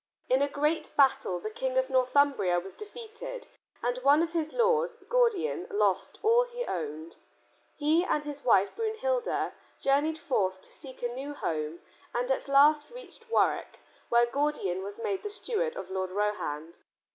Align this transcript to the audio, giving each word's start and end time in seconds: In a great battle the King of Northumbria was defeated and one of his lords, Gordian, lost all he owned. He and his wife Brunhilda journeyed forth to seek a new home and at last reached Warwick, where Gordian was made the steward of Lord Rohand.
In 0.29 0.41
a 0.41 0.47
great 0.47 0.89
battle 0.97 1.39
the 1.39 1.51
King 1.51 1.77
of 1.77 1.91
Northumbria 1.91 2.59
was 2.59 2.73
defeated 2.73 3.45
and 3.83 3.99
one 3.99 4.23
of 4.23 4.31
his 4.33 4.51
lords, 4.51 4.97
Gordian, 4.97 5.67
lost 5.69 6.17
all 6.23 6.45
he 6.45 6.65
owned. 6.65 7.17
He 7.75 8.03
and 8.03 8.23
his 8.23 8.43
wife 8.43 8.75
Brunhilda 8.75 9.53
journeyed 9.79 10.17
forth 10.17 10.59
to 10.63 10.71
seek 10.73 11.03
a 11.03 11.07
new 11.13 11.35
home 11.35 11.81
and 12.15 12.31
at 12.31 12.47
last 12.47 12.89
reached 12.89 13.29
Warwick, 13.29 13.79
where 14.09 14.25
Gordian 14.25 14.81
was 14.81 14.97
made 14.97 15.21
the 15.21 15.29
steward 15.29 15.75
of 15.75 15.91
Lord 15.91 16.09
Rohand. 16.09 16.79